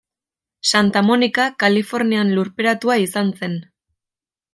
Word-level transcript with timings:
Santa 0.69 1.03
Monica, 1.09 1.45
Kalifornian 1.63 2.33
lurperatua 2.39 2.97
izan 3.05 3.31
zen. 3.43 3.59